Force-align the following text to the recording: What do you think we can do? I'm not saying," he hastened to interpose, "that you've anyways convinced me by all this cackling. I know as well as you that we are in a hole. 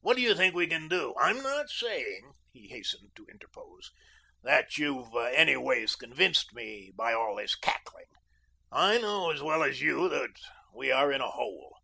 What 0.00 0.16
do 0.16 0.22
you 0.22 0.34
think 0.34 0.54
we 0.54 0.66
can 0.66 0.88
do? 0.88 1.14
I'm 1.20 1.42
not 1.42 1.68
saying," 1.68 2.32
he 2.54 2.68
hastened 2.68 3.10
to 3.16 3.26
interpose, 3.26 3.90
"that 4.42 4.78
you've 4.78 5.14
anyways 5.14 5.94
convinced 5.94 6.54
me 6.54 6.90
by 6.96 7.12
all 7.12 7.36
this 7.36 7.54
cackling. 7.54 8.08
I 8.72 8.96
know 8.96 9.30
as 9.30 9.42
well 9.42 9.62
as 9.62 9.82
you 9.82 10.08
that 10.08 10.32
we 10.74 10.90
are 10.90 11.12
in 11.12 11.20
a 11.20 11.28
hole. 11.28 11.76